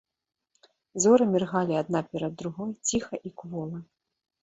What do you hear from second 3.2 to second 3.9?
і квола.